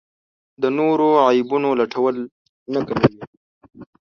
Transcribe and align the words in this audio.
د 0.61 0.63
نورو 0.77 1.09
عیبونو 1.27 1.69
لټول 1.79 2.15
نه 2.73 2.79
کموي. 2.87 3.21